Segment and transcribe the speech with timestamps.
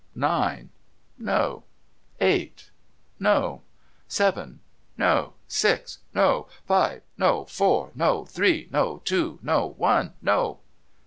[0.15, 0.71] Nine?
[1.19, 1.65] No.
[2.19, 2.71] Eight?
[3.19, 3.61] No.
[4.07, 4.59] Seven?
[4.97, 5.33] No.
[5.47, 5.99] Six?
[6.11, 6.47] No.
[6.65, 7.03] Five?
[7.19, 7.45] No.
[7.45, 7.91] Four?
[7.93, 8.25] No.
[8.25, 8.67] Three?
[8.71, 8.97] No.
[9.05, 9.37] Two?
[9.43, 10.15] No, One?
[10.19, 10.61] No.